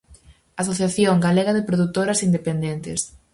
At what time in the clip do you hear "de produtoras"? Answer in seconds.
1.57-2.23